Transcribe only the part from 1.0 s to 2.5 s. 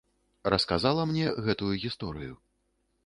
мне гэтую гісторыю.